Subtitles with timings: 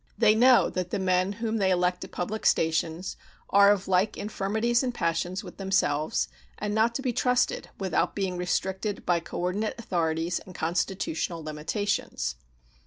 [0.17, 3.17] They know that the men whom they elect to public stations
[3.51, 6.27] are of like infirmities and passions with themselves,
[6.57, 12.35] and not to be trusted without being restricted by coordinate authorities and constitutional limitations.